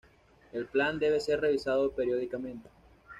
El 0.51 0.65
plan 0.65 0.97
debe 0.97 1.19
ser 1.19 1.41
revisado 1.41 1.91
periódicamente. 1.91 2.71